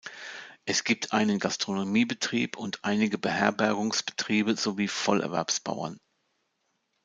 [0.65, 5.99] Es gibt einen Gastronomiebetrieb und einige Beherbergungsbetriebe sowie Vollerwerbsbauern.